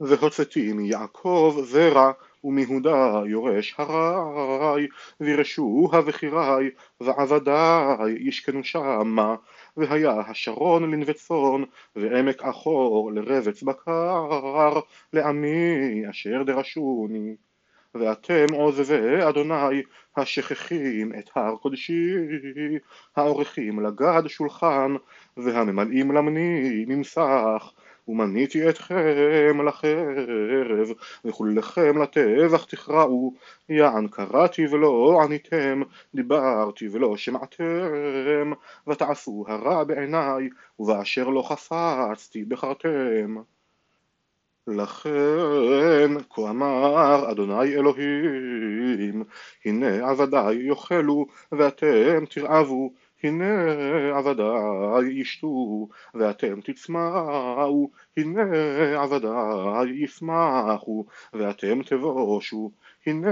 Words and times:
והוצאתי 0.00 0.72
מיעקב 0.72 1.56
זרע 1.64 2.12
ומיהודה 2.44 3.22
יורש 3.26 3.74
הרי 3.78 4.86
וירשוה 5.20 6.00
וחירי 6.06 6.70
ועבדי 7.00 8.14
ישכנו 8.20 8.64
שמה 8.64 9.34
והיה 9.76 10.20
השרון 10.20 10.90
לנווה 10.90 11.14
צאן 11.14 11.62
ועמק 11.96 12.42
אחור 12.42 13.12
לרבץ 13.12 13.62
בקר 13.62 14.80
לעמי 15.12 16.02
אשר 16.10 16.42
דרשוני. 16.42 17.36
ואתם 17.94 18.46
עוזבי 18.52 19.28
אדוני 19.28 19.82
השכחים 20.16 21.12
את 21.18 21.30
הר 21.34 21.56
קודשי 21.56 22.14
העורכים 23.16 23.80
לגד 23.80 24.22
שולחן 24.26 24.94
והממלאים 25.36 26.12
למני 26.12 26.84
ממסך 26.88 27.72
ומניתי 28.08 28.68
אתכם 28.68 29.68
לחרב 29.68 30.88
וכולכם 31.24 32.02
לטבח 32.02 32.64
תכרעו. 32.64 33.34
יען 33.68 34.08
קראתי 34.08 34.66
ולא 34.66 35.20
עניתם 35.22 35.82
דיברתי 36.14 36.88
ולא 36.92 37.16
שמעתם 37.16 38.52
ותעשו 38.86 39.44
הרע 39.48 39.84
בעיניי 39.84 40.48
ובאשר 40.78 41.28
לא 41.28 41.42
חפצתי 41.42 42.44
בחרתם. 42.44 43.36
לכן 44.66 46.10
כה 46.30 46.50
אמר 46.50 47.30
אדוני 47.30 47.74
אלוהים 47.74 49.24
הנה 49.64 50.10
עבדי 50.10 50.54
יאכלו 50.54 51.26
ואתם 51.52 52.24
תרעבו 52.30 52.92
הנה 53.22 53.64
עבדי 54.14 55.10
ישתו 55.10 55.88
ואתם 56.14 56.60
תצמאו 56.60 57.90
הנה 58.16 58.42
עבדי 58.96 59.90
ישמחו 59.94 61.06
ואתם 61.32 61.82
תבושו 61.82 62.70
הנה 63.06 63.30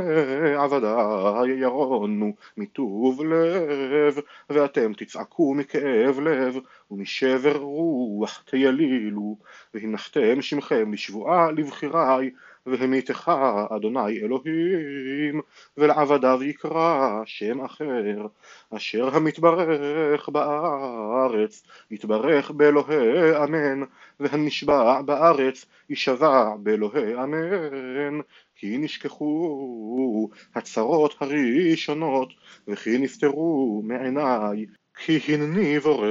עבדי 0.63 1.49
ירונו 1.60 2.35
מטוב 2.57 3.25
לב 3.25 4.19
ואתם 4.51 4.93
תצעקו 4.93 5.55
מכאב 5.55 6.21
לב 6.21 6.57
ומשבר 6.91 7.57
רוח 7.57 8.43
תילילו 8.47 9.38
והנחתם 9.75 10.43
שמכם 10.43 10.93
לשבועה 10.93 11.51
לבחירי 11.53 12.30
והמיתך 12.67 13.33
אדוני 13.71 14.19
אלוהים 14.19 15.41
ולעבדיו 15.77 16.43
יקרא 16.43 17.23
שם 17.25 17.61
אחר 17.61 18.27
אשר 18.71 19.17
המתברך 19.17 20.29
בארץ 20.29 21.63
יתברך 21.91 22.51
באלוהי 22.51 23.37
אמן 23.45 23.83
והנשבע 24.21 25.03
בארץ 25.03 25.67
יישבע 25.91 26.57
באלוהי 26.63 27.15
אמן. 27.15 28.21
כי 28.57 28.79
נשכחו 28.79 30.29
הצרות 30.55 31.15
הראשונות 31.21 32.33
וכי 32.69 32.99
נפטרו 32.99 33.83
מעיניי 33.85 34.67
כי 34.97 35.21
הנני 35.29 35.79
בורא 35.79 36.09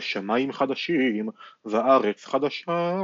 שמיים 0.00 0.52
חדשים 0.52 1.28
וארץ 1.64 2.24
חדשה 2.24 2.98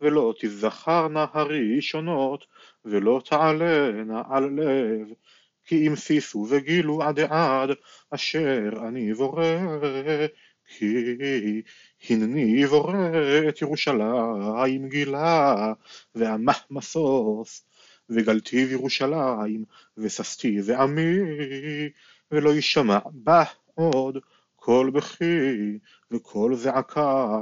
ולא 0.00 0.34
תזכרנה 0.40 1.26
הראשונות 1.32 2.46
ולא 2.84 3.22
תעלנה 3.24 4.22
על 4.30 4.44
לב. 4.44 5.08
כי 5.64 5.88
אם 5.88 5.96
סיסו 5.96 6.46
וגילו 6.50 7.02
עד 7.02 7.20
עד 7.20 7.70
אשר 8.10 8.68
אני 8.88 9.14
בורא 9.14 9.44
כי 10.68 11.62
הנני 12.10 12.66
בורא 12.66 12.94
את 13.48 13.62
ירושלים 13.62 14.88
גילה 14.88 15.72
ועמך 16.14 16.64
משוש 16.70 17.62
וגלתי 18.10 18.66
בירושלים 18.66 19.64
וששתי 19.96 20.60
ועמי 20.64 21.18
ולא 22.30 22.50
יישמע 22.50 22.98
בה 23.12 23.44
עוד 23.74 24.18
קול 24.60 24.90
בכי 24.90 25.78
וקול 26.10 26.54
זעקה 26.54 27.40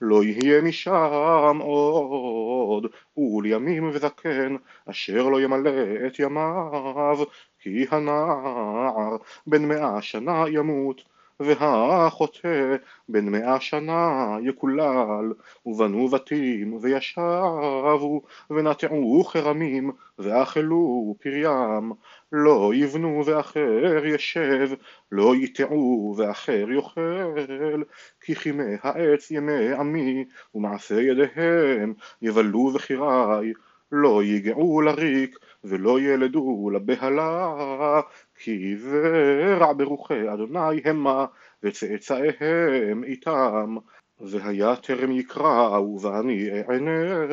לא 0.00 0.24
יהיה 0.24 0.62
משם 0.62 1.58
עוד. 1.60 2.86
ולימים 3.16 3.88
וזקן 3.88 4.56
אשר 4.86 5.28
לא 5.28 5.40
ימלא 5.40 5.70
את 6.06 6.18
ימיו 6.18 7.18
כי 7.58 7.86
הנער 7.90 9.16
בן 9.46 9.68
מאה 9.68 10.02
שנה 10.02 10.44
ימות 10.48 11.02
והחוטא 11.40 12.76
בן 13.08 13.28
מאה 13.28 13.60
שנה 13.60 14.36
יקולל 14.42 15.32
ובנו 15.66 16.08
בתים 16.08 16.78
וישבו 16.80 18.22
ונטעו 18.50 19.24
חרמים 19.24 19.90
ואכלו 20.18 21.14
פריים. 21.20 21.92
לא 22.32 22.70
יבנו 22.74 23.22
ואחר 23.26 24.06
ישב 24.06 24.70
לא 25.12 25.36
יטעו 25.36 26.14
ואחר 26.16 26.66
יאכל. 26.70 27.82
כי 28.20 28.34
כימי 28.34 28.74
העץ 28.82 29.30
ימי 29.30 29.72
עמי 29.72 30.24
ומעשה 30.54 31.00
ידיהם 31.00 31.94
יבלו 32.22 32.70
וחירי 32.74 33.52
לא 33.92 34.24
יגעו 34.24 34.80
לריק 34.80 35.38
ולא 35.64 36.00
ילדו 36.00 36.70
לבהלה 36.74 38.00
כי 38.34 38.76
זרע 38.76 39.72
ברוחי 39.72 40.32
אדוני 40.32 40.80
המה 40.84 41.26
וצאצאיהם 41.62 43.04
איתם. 43.04 43.76
והיה 44.20 44.76
טרם 44.76 45.12
יקראו 45.12 46.00
ואני 46.00 46.50
אענה 46.50 47.26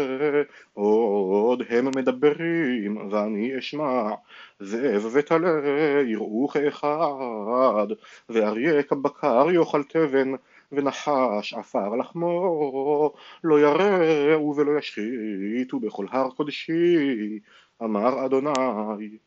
עוד 0.73 1.63
הם 1.69 1.87
מדברים 1.95 3.11
ואני 3.11 3.59
אשמע. 3.59 4.09
זאב 4.59 5.07
וטלה 5.13 5.49
יראו 6.05 6.47
כאחד 6.47 7.87
ואריה 8.29 8.83
כבקר 8.83 9.51
יאכל 9.51 9.83
תבן 9.83 10.31
ונחש 10.71 11.53
עפר 11.53 11.95
לחמו 11.95 13.13
לא 13.43 13.59
יראו 13.59 14.55
ולא 14.55 14.79
ישחיתו 14.79 15.79
בכל 15.79 16.05
הר 16.11 16.29
קודשי 16.29 17.39
אמר 17.83 18.25
אדוני. 18.25 19.17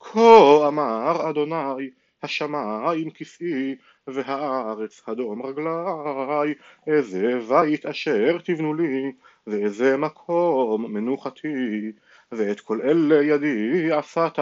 כה 0.00 0.68
אמר 0.68 1.30
אדוני 1.30 1.90
השמיים 2.22 3.10
כסאי 3.10 3.76
והארץ 4.06 5.02
הדום 5.06 5.42
רגלי 5.46 6.54
איזה 6.86 7.40
בית 7.48 7.86
אשר 7.86 8.38
תבנו 8.44 8.74
לי 8.74 9.12
ואיזה 9.46 9.96
מקום 9.96 10.94
מנוחתי 10.94 11.92
ואת 12.36 12.60
כל 12.60 12.80
אלה 12.82 13.22
ידי 13.22 13.92
עשת 13.92 14.38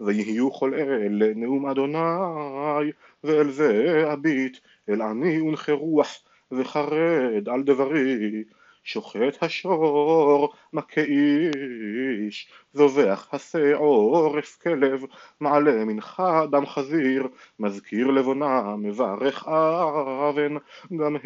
ויהיו 0.00 0.52
כל 0.52 0.74
אלה 0.74 1.32
נאום 1.36 1.66
אדוני 1.66 2.90
ואל 3.24 3.50
זה 3.50 4.04
אביט 4.12 4.58
אל 4.88 5.02
עני 5.02 5.40
ונחה 5.40 5.72
רוח 5.72 6.22
וחרד 6.52 7.48
על 7.48 7.62
דברי 7.62 8.44
שוחט 8.84 9.42
השור 9.42 10.52
מכה 10.72 11.00
איש 11.00 12.50
זובח 12.72 13.28
השה 13.32 13.76
עורף 13.76 14.58
כלב 14.62 15.04
מעלה 15.40 15.84
מנחה 15.84 16.46
דם 16.50 16.66
חזיר 16.66 17.28
מזכיר 17.58 18.10
לבונה 18.10 18.76
מברך 18.76 19.48
אבן 19.48 20.54
גם 20.96 21.16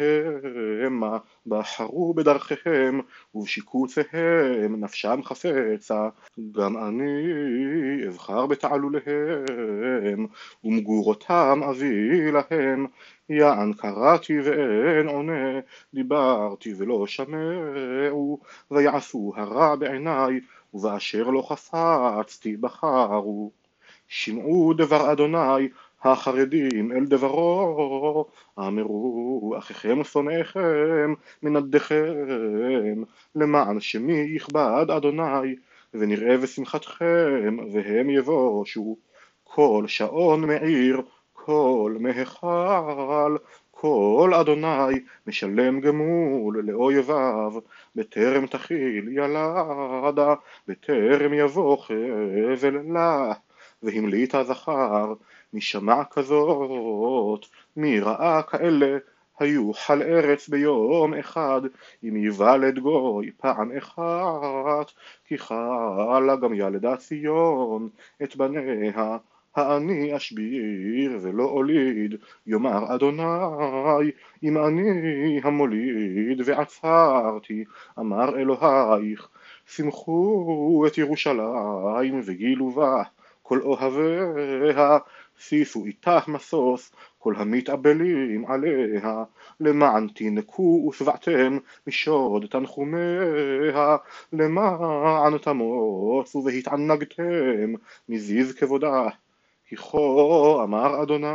המה 0.85 1.17
בחרו 1.45 2.13
בדרכיהם 2.13 3.01
ובשיקוציהם 3.35 4.83
נפשם 4.83 5.19
חפצה. 5.23 6.09
גם 6.51 6.77
אני 6.77 8.07
אבחר 8.07 8.45
בתעלוליהם 8.45 10.27
ומגורותם 10.63 11.61
אביא 11.69 12.31
להם. 12.31 12.87
יען 13.29 13.73
קראתי 13.73 14.39
ואין 14.39 15.07
עונה 15.07 15.59
דיברתי 15.93 16.73
ולא 16.77 17.07
שמעו 17.07 18.39
ויעשו 18.71 19.33
הרע 19.35 19.75
בעיניי 19.75 20.39
ובאשר 20.73 21.23
לא 21.23 21.41
חפצתי 21.41 22.57
בחרו. 22.57 23.51
שמעו 24.07 24.73
דבר 24.73 25.11
אדוני 25.11 25.69
החרדים 26.03 26.91
אל 26.91 27.05
דברו. 27.05 28.25
אמרו 28.59 29.55
אחיכם 29.57 29.99
ושונאיכם 29.99 31.13
מנדיכם 31.43 33.03
למען 33.35 33.79
שמי 33.79 34.19
יכבד 34.35 34.85
אדוני? 34.97 35.55
ונראה 35.93 36.37
בשמחתכם 36.37 37.57
והם 37.71 38.09
יבושו. 38.09 38.97
כל 39.43 39.83
שעון 39.87 40.45
מעיר 40.45 41.01
כל 41.33 41.97
מהיכל 41.99 43.37
כל 43.83 44.31
אדוני 44.41 44.99
משלם 45.27 45.79
גמול 45.79 46.61
לאויביו 46.65 47.53
בטרם 47.95 48.47
תכיל 48.47 49.09
ילדה 49.09 50.33
בטרם 50.67 51.33
יבוא 51.33 51.77
חבל 51.77 52.81
לה 52.93 53.33
והמליט 53.83 54.35
הזכר 54.35 55.13
משמע 55.53 56.03
כזאת 56.11 57.45
מי 57.77 57.99
ראה 57.99 58.41
כאלה 58.43 58.97
היוכל 59.39 60.01
ארץ 60.01 60.49
ביום 60.49 61.13
אחד, 61.13 61.61
אם 62.03 62.17
ייוולד 62.17 62.79
גוי 62.79 63.31
פעם 63.37 63.71
אחת, 63.77 64.91
כי 65.25 65.37
חלה 65.37 66.35
גם 66.41 66.53
ילדה 66.53 66.97
ציון 66.97 67.89
את 68.23 68.35
בניה, 68.35 69.17
האני 69.55 70.17
אשביר 70.17 71.19
ולא 71.21 71.43
אוליד, 71.43 72.15
יאמר 72.47 72.95
אדוני, 72.95 74.11
אם 74.43 74.57
אני 74.57 75.41
המוליד 75.43 76.41
ועצרתי, 76.45 77.63
אמר 77.99 78.39
אלוהיך, 78.39 79.27
שמחו 79.67 80.83
את 80.87 80.97
ירושלים 80.97 82.21
וגילו 82.25 82.71
בה 82.71 83.03
כל 83.41 83.59
אוהביה, 83.61 84.97
סיסו 85.39 85.85
איתה 85.85 86.19
משוש 86.27 86.91
כל 87.19 87.33
המתאבלים 87.37 88.45
עליה, 88.47 89.23
למען 89.59 90.07
תינקו 90.07 90.85
ושבעתם 90.89 91.57
משוד 91.87 92.45
תנחומיה, 92.45 93.97
למען 94.33 95.37
תמוסו 95.37 96.43
והתענגתם 96.45 97.73
מזיז 98.09 98.53
כבודה. 98.53 99.09
כי 99.73 99.77
כה 99.77 100.63
אמר 100.63 101.03
אדוני, 101.03 101.27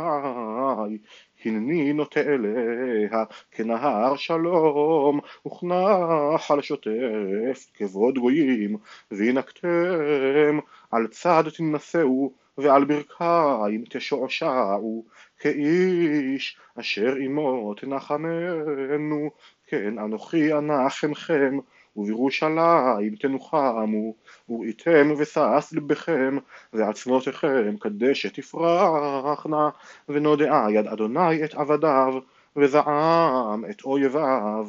הנני 1.45 1.93
נוטה 1.93 2.19
אליה 2.19 3.23
כנהר 3.51 4.15
שלום, 4.15 5.19
וכנחל 5.47 6.61
שוטף 6.61 7.67
כבוד 7.73 8.17
גויים, 8.17 8.77
וינקתם 9.11 10.59
על 10.91 11.07
צד 11.07 11.43
תנשאו 11.57 12.31
ועל 12.57 12.83
ברכיים 12.83 13.83
תשועשעו, 13.89 15.05
כאיש 15.39 16.57
אשר 16.79 17.15
עמו 17.15 17.73
תנחמנו, 17.73 19.29
כן 19.67 19.99
אנוכי 19.99 20.53
אנחמכם, 20.53 21.57
ובירושלים 21.99 23.15
תנוחמו, 23.15 24.13
וראיתם 24.49 25.11
ושש 25.17 25.73
לבכם, 25.73 26.37
ועצמותיכם 26.73 27.75
קדשת 27.79 28.33
תפרחנה, 28.33 29.69
ונודעה 30.09 30.71
יד 30.71 30.87
אדוני 30.87 31.43
את 31.43 31.55
עבדיו, 31.55 32.13
וזעם 32.55 33.65
את 33.69 33.81
אויביו. 33.81 34.67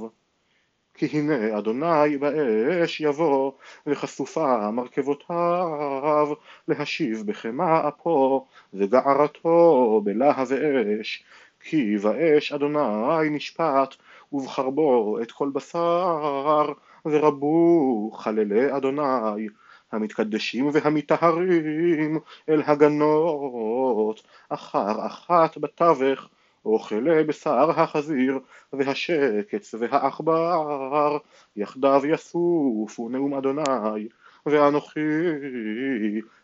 כי 0.94 1.06
הנה 1.06 1.58
אדוני 1.58 2.18
באש 2.18 3.00
יבוא, 3.00 3.52
וחשופה 3.86 4.70
מרכבותיו, 4.70 6.28
להשיב 6.68 7.22
בחמה 7.26 7.88
אפו, 7.88 8.46
וגערתו 8.74 10.00
בלהב 10.04 10.52
אש. 11.00 11.24
כי 11.60 11.96
באש 11.96 12.52
אדוני 12.52 13.30
נשפט, 13.30 13.94
ובחרבו 14.32 15.18
את 15.22 15.32
כל 15.32 15.50
בשר, 15.54 16.72
ורבו 17.06 18.10
חללי 18.14 18.76
אדוני, 18.76 19.46
המתקדשים 19.92 20.70
והמטהרים 20.72 22.18
אל 22.48 22.62
הגנות, 22.66 24.22
אחר 24.48 25.06
אחת 25.06 25.58
בתווך, 25.58 26.28
אוכלי 26.64 27.24
בשר 27.24 27.70
החזיר, 27.70 28.38
והשקץ 28.72 29.74
והעכבר, 29.74 31.18
יחדיו 31.56 32.02
יסופו 32.06 33.08
נאום 33.08 33.34
אדוני, 33.34 34.08
ואנוכי 34.46 35.00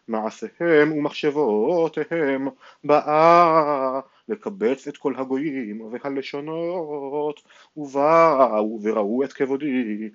מעשיהם 0.09 0.93
ומחשבותיהם 0.93 2.49
באה 2.85 4.01
לקבץ 4.29 4.89
את 4.89 4.97
כל 4.97 5.15
הגויים 5.17 5.81
והלשונות, 5.81 7.43
ובאו 7.77 8.79
וראו 8.83 9.25
את 9.25 9.33
כבודי, 9.33 10.09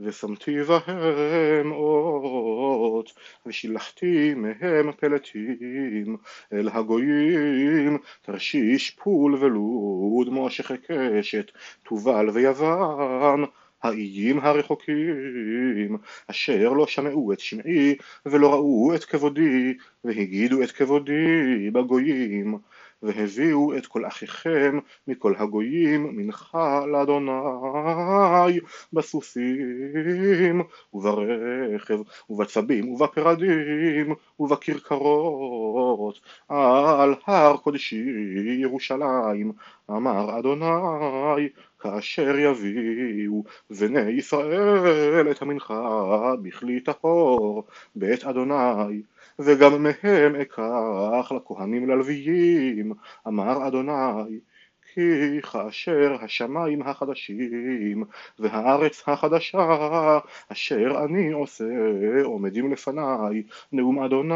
ושמתי 0.00 0.62
בהם 0.62 1.72
אות, 1.72 3.12
ושילחתי 3.46 4.34
מהם 4.34 4.92
פלטים 4.92 6.16
אל 6.52 6.68
הגויים, 6.68 7.98
תרשיש 8.22 8.90
פול 8.90 9.34
ולוד, 9.34 10.28
מושך 10.28 10.72
קשת, 10.72 11.50
תובל 11.82 12.30
ויוון, 12.30 13.44
האיים 13.82 14.40
הרחוקים, 14.40 15.98
אשר 16.30 16.72
לא 16.72 16.86
שמעו 16.86 17.32
את 17.32 17.40
שמעי, 17.40 17.96
ולא 18.26 18.52
ראו 18.52 18.94
את 18.94 19.04
כבודי, 19.04 19.74
והגידו 20.04 20.62
את 20.62 20.70
כבודי 20.70 21.70
בגויים. 21.72 22.58
והביאו 23.02 23.76
את 23.76 23.86
כל 23.86 24.06
אחיכם 24.06 24.78
מכל 25.06 25.34
הגויים 25.38 26.16
מנחה 26.16 26.86
לאדוני 26.86 27.30
בסוסים 28.92 30.62
וברכב 30.94 31.98
ובצבים 32.30 32.88
ובפרדים 32.88 34.14
ובכרכרות. 34.40 36.20
על 36.48 37.14
הר 37.26 37.56
קודשי 37.56 38.04
ירושלים 38.60 39.52
אמר 39.90 40.38
אדוני 40.38 41.48
כאשר 41.80 42.38
יביאו 42.38 43.44
בני 43.80 44.10
ישראל 44.10 45.30
את 45.30 45.42
המנחה 45.42 46.32
בכלי 46.42 46.80
טהור 46.80 47.64
בית 47.96 48.24
אדוני 48.24 49.02
וגם 49.38 49.82
מהם 49.82 50.36
אקח 50.36 51.32
לכהנים 51.32 51.88
ללוויים, 51.88 52.92
אמר 53.26 53.66
אדוני, 53.66 54.38
כי 54.96 55.42
כאשר 55.42 56.16
השמיים 56.22 56.82
החדשים 56.82 58.04
והארץ 58.38 59.02
החדשה 59.06 60.18
אשר 60.52 61.04
אני 61.04 61.32
עושה 61.32 61.64
עומדים 62.24 62.72
לפניי, 62.72 63.42
נאום 63.72 64.02
אדוני, 64.02 64.34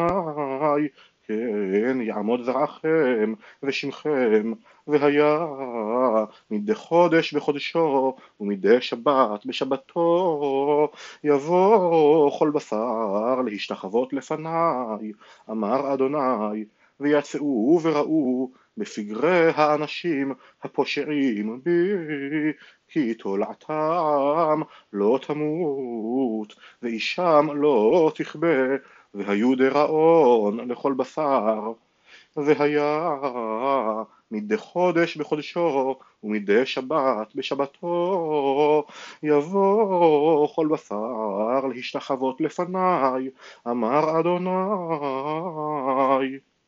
כן 1.27 2.01
יעמוד 2.01 2.43
זרעכם 2.43 3.35
ושמכם 3.63 4.53
והיה 4.87 5.47
מדי 6.51 6.75
חודש 6.75 7.35
בחודשו 7.35 8.17
ומדי 8.41 8.81
שבת 8.81 9.47
בשבתו. 9.47 10.91
יבוא 11.25 12.39
כל 12.39 12.51
בשר 12.51 13.41
להשתחוות 13.47 14.13
לפניי 14.13 15.13
אמר 15.51 15.95
אדוני 15.95 16.65
ויצאו 17.01 17.81
וראו 17.83 18.51
בפגרי 18.77 19.51
האנשים 19.55 20.35
הפושעים 20.63 21.61
בי 21.63 21.93
כי 22.89 23.15
תולעתם 23.15 24.61
לא 24.93 25.19
תמות 25.23 26.55
ואישם 26.83 27.49
לא 27.55 28.13
תכבה 28.15 28.77
והיו 29.15 29.55
דראון 29.55 30.71
לכל 30.71 30.93
בשר. 30.93 31.73
והיה 32.37 33.19
מדי 34.31 34.57
חודש 34.57 35.17
בחודשו 35.17 35.99
ומדי 36.25 36.67
שבת 36.67 37.35
בשבתו. 37.35 38.87
יבוא 39.23 40.49
כל 40.55 40.67
בשר 40.67 41.67
להשתחוות 41.75 42.41
לפניי 42.41 43.31
אמר 43.67 44.21
אדוני 44.21 44.51